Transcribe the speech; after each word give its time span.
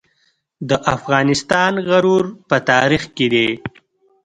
د 0.69 0.71
افغانستان 0.95 1.73
غرور 1.87 2.23
په 2.49 2.57
تاریخ 2.69 3.03
کې 3.15 3.27
دی 3.33 3.49